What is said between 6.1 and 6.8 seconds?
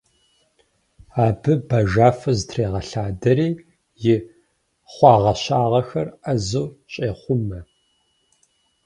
ӏэзэу